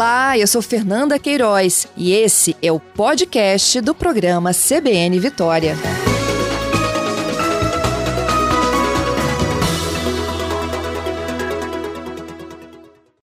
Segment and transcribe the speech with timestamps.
[0.00, 5.74] Olá, eu sou Fernanda Queiroz e esse é o podcast do programa CBN Vitória.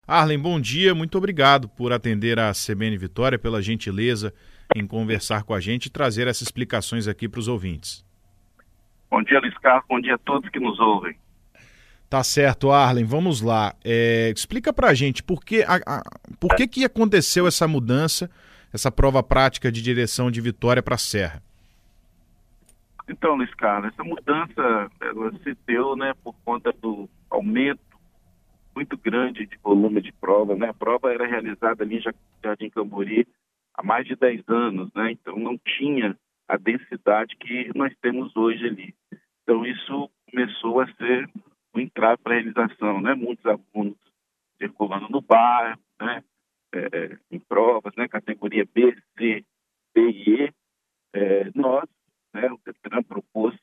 [0.08, 4.34] Arlen, bom dia, muito obrigado por atender a CBN Vitória, pela gentileza
[4.74, 8.02] em conversar com a gente e trazer essas explicações aqui para os ouvintes.
[9.10, 11.18] Bom dia, Luiz Carlos, bom dia a todos que nos ouvem.
[12.12, 13.74] Tá certo, Arlen, vamos lá.
[13.86, 16.04] É, explica pra gente por, que, a, a,
[16.42, 18.30] por que, que aconteceu essa mudança,
[18.74, 21.42] essa prova prática de direção de Vitória para Serra.
[23.08, 27.80] Então, Luiz Carlos, essa mudança ela se deu né, por conta do aumento
[28.76, 30.54] muito grande de volume de prova.
[30.54, 30.68] Né?
[30.68, 32.12] A prova era realizada ali já
[32.60, 33.26] em Cambori
[33.74, 35.14] há mais de 10 anos, né?
[35.14, 36.14] então não tinha
[36.46, 38.94] a densidade que nós temos hoje ali.
[39.44, 41.30] Então, isso começou a ser
[41.74, 43.14] o entrave para a realização, né?
[43.14, 43.98] Muitos alunos
[44.58, 46.24] circulando no bairro, né?
[46.74, 48.08] É, é, em provas, né?
[48.08, 49.46] Categoria B, C,
[49.94, 50.54] B e E.
[51.14, 51.88] É, nós,
[52.34, 52.50] né?
[52.52, 53.56] O Detran propôs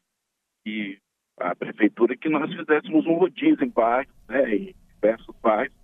[0.64, 0.98] que
[1.38, 4.54] a prefeitura que nós fizéssemos um rodízio em bairros, né?
[4.54, 5.76] Em diversos bairros,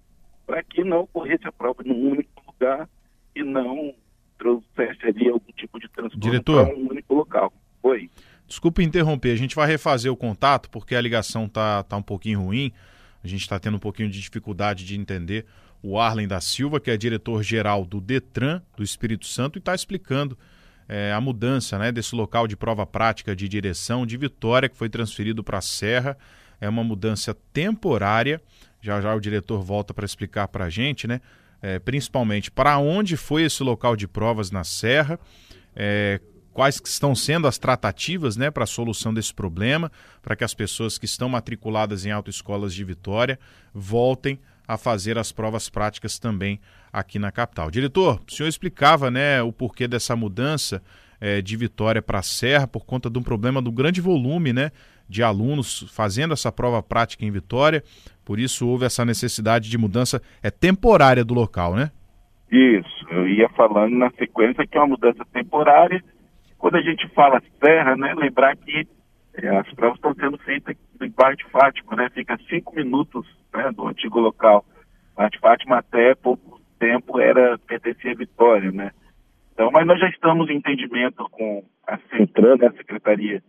[0.47, 2.88] para que não ocorresse a prova num único lugar
[3.34, 3.94] e não
[4.38, 7.53] trouxesse ali algum tipo de transtorno para um único local.
[7.83, 8.11] Oi.
[8.47, 12.42] Desculpe interromper, a gente vai refazer o contato porque a ligação tá, tá um pouquinho
[12.42, 12.73] ruim.
[13.23, 15.47] A gente está tendo um pouquinho de dificuldade de entender
[15.83, 20.37] o Arlen da Silva, que é diretor-geral do Detran do Espírito Santo, e está explicando
[20.89, 24.89] é, a mudança né, desse local de prova prática de direção de Vitória, que foi
[24.89, 26.17] transferido para a Serra.
[26.61, 28.41] É uma mudança temporária.
[28.81, 31.20] Já já o diretor volta para explicar para a gente, né?
[31.62, 35.19] É, principalmente para onde foi esse local de provas na Serra,
[35.75, 36.20] é,
[36.55, 39.91] quais estão sendo as tratativas né, para a solução desse problema,
[40.22, 43.38] para que as pessoas que estão matriculadas em autoescolas de Vitória
[43.74, 46.60] voltem a fazer as provas práticas também
[46.92, 47.70] aqui na capital.
[47.70, 50.80] Diretor, o senhor explicava né, o porquê dessa mudança
[51.20, 54.71] é, de Vitória para a Serra por conta de um problema do grande volume né,
[55.09, 57.82] de alunos fazendo essa prova prática em Vitória,
[58.25, 61.91] por isso houve essa necessidade de mudança é temporária do local, né?
[62.50, 66.03] Isso, eu ia falando na sequência que é uma mudança temporária
[66.64, 68.88] quando a gente fala serra, né, lembrar que
[69.34, 73.70] é, as provas estão sendo feitas em bairro de Fátima, né, fica cinco minutos né,
[73.70, 74.64] do antigo local.
[75.14, 78.92] Bairro de Fátima até pouco tempo era pertencia a Vitória, né.
[79.53, 83.42] Então, mas nós já estamos em entendimento com a Centran, né, a Secretaria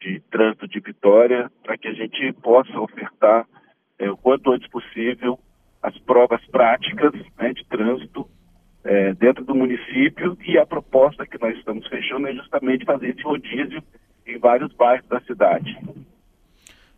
[0.00, 3.46] de Trânsito de Vitória, para que a gente possa ofertar
[4.00, 5.38] é, o quanto antes possível
[5.80, 8.28] as provas práticas né, de trânsito
[8.88, 13.22] é, dentro do município e a proposta que nós estamos fechando é justamente fazer esse
[13.22, 13.82] rodízio
[14.26, 15.78] em vários bairros da cidade.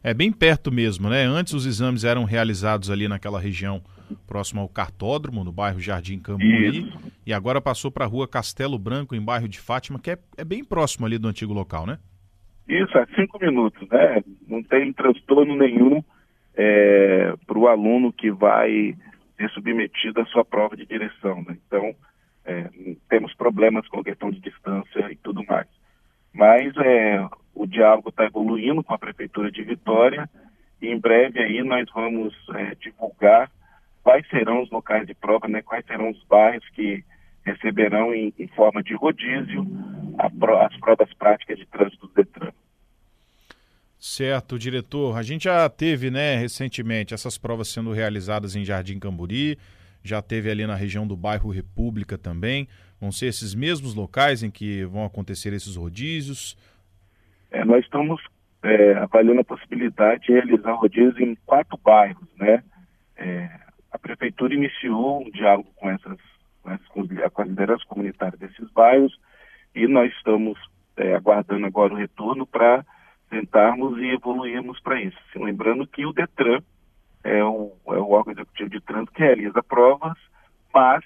[0.03, 1.25] É bem perto mesmo, né?
[1.25, 3.83] Antes os exames eram realizados ali naquela região
[4.25, 7.13] próximo ao cartódromo, no bairro Jardim Camburi, Isso.
[7.27, 10.45] e agora passou para a rua Castelo Branco, em bairro de Fátima, que é, é
[10.45, 11.99] bem próximo ali do antigo local, né?
[12.69, 14.23] Isso, é cinco minutos, né?
[14.49, 16.03] Não tem transtorno nenhum
[16.55, 18.95] é, para o aluno que vai
[19.41, 21.43] ser submetido à sua prova de direção.
[21.43, 21.57] Né?
[21.67, 21.95] Então,
[22.45, 22.69] é,
[23.09, 25.67] temos problemas com a questão de distância e tudo mais.
[26.33, 30.29] Mas é, o diálogo está evoluindo com a Prefeitura de Vitória
[30.81, 33.51] e em breve aí nós vamos é, divulgar
[34.03, 37.03] quais serão os locais de prova, né, quais serão os bairros que
[37.45, 39.67] receberão em, em forma de rodízio
[40.19, 42.53] as provas práticas de trânsito do Detran.
[44.01, 45.19] Certo, diretor.
[45.19, 49.59] A gente já teve, né, recentemente, essas provas sendo realizadas em Jardim Camburi,
[50.03, 52.67] já teve ali na região do bairro República também.
[52.99, 56.57] Vão ser esses mesmos locais em que vão acontecer esses rodízios?
[57.51, 58.23] É, nós estamos
[58.63, 62.65] é, avaliando a possibilidade de realizar rodízio em quatro bairros, né?
[63.19, 63.51] É,
[63.93, 66.17] a prefeitura iniciou um diálogo com essas,
[66.63, 69.15] com, essas, com as lideranças comunitárias desses bairros
[69.75, 70.59] e nós estamos
[70.97, 72.83] é, aguardando agora o retorno para
[73.31, 75.17] tentarmos e evoluirmos para isso.
[75.37, 76.61] Lembrando que o DETRAN
[77.23, 80.19] é o, é o órgão executivo de trânsito que realiza provas,
[80.75, 81.05] mas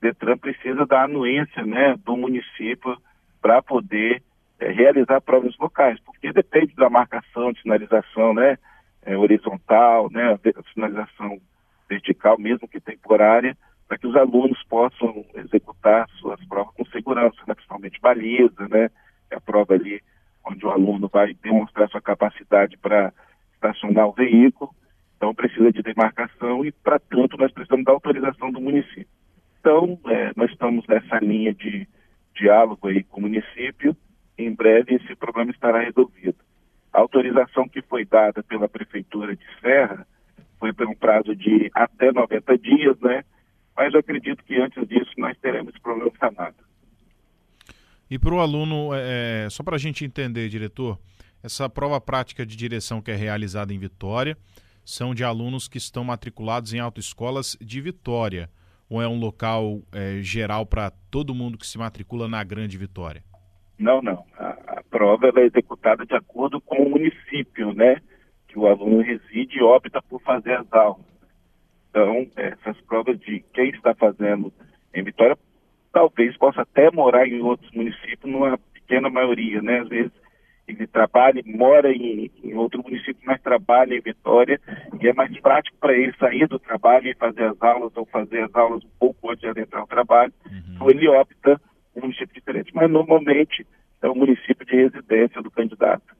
[0.00, 2.96] DETRAN precisa da anuência né, do município
[3.42, 4.22] para poder
[4.60, 8.56] é, realizar provas locais, porque depende da marcação de sinalização né,
[9.02, 11.40] é, horizontal, né, a sinalização
[11.88, 13.56] vertical, mesmo que temporária,
[13.88, 18.90] para que os alunos possam executar suas provas com segurança, né, principalmente baliza, né,
[19.32, 20.00] a prova ali
[20.50, 23.12] onde o aluno vai demonstrar sua capacidade para
[23.54, 24.70] estacionar o veículo.
[25.16, 29.06] Então, precisa de demarcação e, para tanto, nós precisamos da autorização do município.
[29.60, 31.86] Então, é, nós estamos nessa linha de
[32.34, 33.96] diálogo aí com o município.
[34.38, 36.36] Em breve, esse problema estará resolvido.
[36.92, 40.06] A autorização que foi dada pela Prefeitura de Serra
[40.58, 43.24] foi por um prazo de até 90 dias, né?
[43.76, 46.67] mas eu acredito que antes disso nós teremos esse problema sanado.
[48.10, 50.98] E para o aluno, é, é só para a gente entender, diretor,
[51.42, 54.36] essa prova prática de direção que é realizada em Vitória
[54.84, 58.48] são de alunos que estão matriculados em autoescolas de Vitória,
[58.88, 63.22] ou é um local é, geral para todo mundo que se matricula na Grande Vitória?
[63.78, 64.24] Não, não.
[64.38, 68.00] A, a prova é executada de acordo com o município, né?
[68.48, 71.04] Que o aluno reside e opta por fazer as aulas.
[71.90, 74.52] Então, essas provas de quem está fazendo
[74.94, 75.38] em Vitória,
[75.92, 79.80] talvez possa até morar em outros municípios, numa pequena maioria, né?
[79.80, 80.12] Às vezes
[80.66, 84.60] ele trabalha, mora em, em, outro município, mas trabalha em Vitória,
[85.00, 88.42] e é mais prático para ele sair do trabalho e fazer as aulas, ou fazer
[88.42, 90.62] as aulas um pouco antes de adentrar o trabalho, uhum.
[90.74, 91.60] então ele opta
[91.96, 92.70] um município diferente.
[92.74, 93.66] Mas normalmente
[94.02, 96.16] é o município de residência do candidato.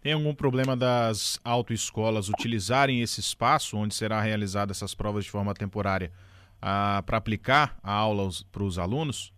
[0.00, 5.54] Tem algum problema das autoescolas utilizarem esse espaço onde será realizada essas provas de forma
[5.54, 6.10] temporária
[6.62, 9.34] para aplicar a aula para os alunos?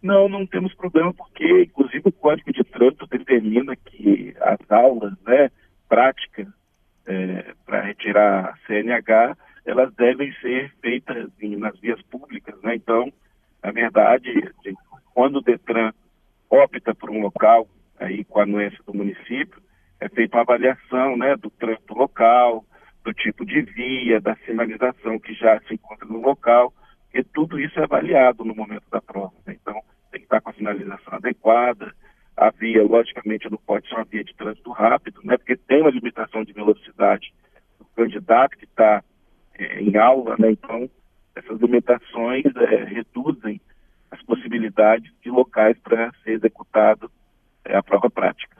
[0.00, 5.50] Não, não temos problema, porque inclusive o Código de Trânsito determina que as aulas né,
[5.88, 6.46] práticas
[7.06, 12.54] é, para retirar CNH, elas devem ser feitas em, nas vias públicas.
[12.62, 12.76] Né?
[12.76, 13.12] Então,
[13.62, 14.30] na verdade,
[15.14, 15.92] quando o Detran
[16.50, 17.66] opta por um local
[17.98, 19.62] aí com a anuência do município,
[20.00, 22.64] é feita uma avaliação né, do trânsito local,
[23.04, 26.72] do tipo de via, da sinalização que já se encontra no local,
[27.12, 29.34] e tudo isso é avaliado no momento da prova.
[29.46, 29.56] Né?
[29.60, 29.80] Então,
[30.10, 31.92] tem que estar com a sinalização adequada.
[32.36, 35.36] A via, logicamente, não pode ser uma via de trânsito rápido, né?
[35.36, 37.32] porque tem uma limitação de velocidade
[37.78, 39.04] do candidato que está
[39.56, 40.50] é, em aula, né?
[40.50, 40.90] então
[41.36, 43.60] essas limitações é, reduzem
[44.10, 47.10] as possibilidades de locais para ser executado
[47.64, 48.53] é, a prova prática.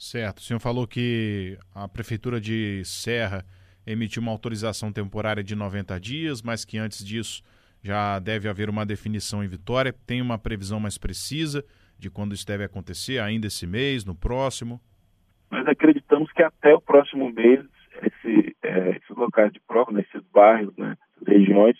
[0.00, 0.38] Certo.
[0.38, 3.44] O senhor falou que a Prefeitura de Serra
[3.86, 7.42] emitiu uma autorização temporária de 90 dias, mas que antes disso
[7.82, 9.94] já deve haver uma definição em Vitória.
[10.06, 11.62] Tem uma previsão mais precisa
[11.98, 14.80] de quando isso deve acontecer, ainda esse mês, no próximo?
[15.50, 17.62] Nós acreditamos que até o próximo mês,
[18.00, 21.76] esse, é, esses locais de prova, nesses né, bairros, né, regiões,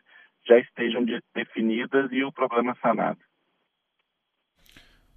[0.47, 3.21] já estejam de, definidas e o problema sanado.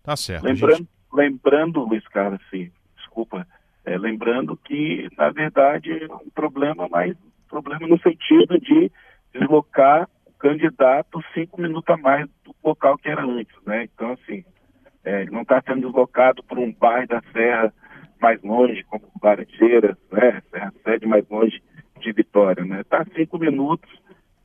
[0.01, 0.45] Tá certo.
[0.45, 0.89] Lembrando, gente...
[1.11, 2.71] lembrando Luiz Carlos, sim,
[3.13, 3.47] desculpa,
[3.85, 7.15] é, lembrando que, na verdade, é um problema, mas
[7.47, 8.91] problema no sentido de
[9.31, 13.83] deslocar candidato cinco minutos a mais do local que era antes, né?
[13.83, 14.43] Então, assim,
[15.03, 17.71] é, não está sendo deslocado por um bairro da Serra
[18.19, 20.41] mais longe, como Laranjeiras, né?
[20.49, 21.61] Serra Sede mais longe
[21.99, 22.81] de Vitória, né?
[22.81, 23.89] Está cinco minutos,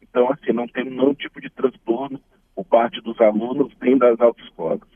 [0.03, 2.21] então, assim, não tem nenhum tipo de transtorno
[2.55, 4.88] por parte dos alunos nem das autoescolas.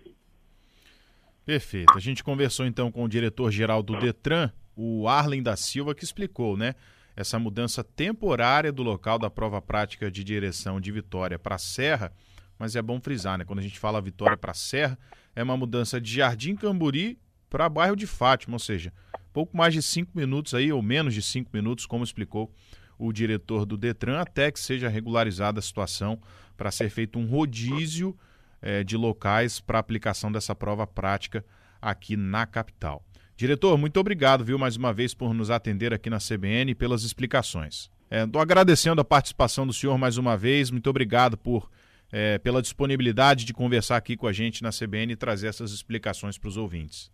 [1.53, 1.93] Perfeito.
[1.95, 6.57] A gente conversou então com o diretor-geral do Detran, o Arlen da Silva, que explicou,
[6.57, 6.75] né?
[7.15, 12.13] essa mudança temporária do local da prova prática de direção de Vitória para Serra,
[12.59, 13.45] mas é bom frisar, né?
[13.45, 14.99] Quando a gente fala Vitória para Serra,
[15.35, 17.19] é uma mudança de Jardim Camburi
[17.51, 18.93] para bairro de Fátima, ou seja,
[19.33, 22.51] pouco mais de cinco minutos aí, ou menos de cinco minutos, como explicou
[22.99, 26.19] o diretor do Detran, até que seja regularizada a situação
[26.57, 28.17] para ser feito um rodízio
[28.63, 31.45] eh, de locais para aplicação dessa prova prática
[31.81, 33.05] aqui na capital.
[33.37, 37.03] Diretor, muito obrigado, viu, mais uma vez por nos atender aqui na CBN e pelas
[37.03, 37.91] explicações.
[38.11, 40.71] É, agradecendo a participação do senhor mais uma vez.
[40.71, 41.71] Muito obrigado por
[42.13, 46.37] é, pela disponibilidade de conversar aqui com a gente na CBN e trazer essas explicações
[46.37, 47.11] para os ouvintes.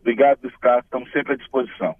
[0.00, 0.84] Obrigado, Descartes.
[0.84, 1.94] Estamos sempre à disposição.